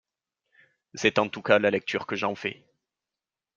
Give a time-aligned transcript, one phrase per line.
[0.95, 2.63] C’est en tout cas la lecture que j’en fais.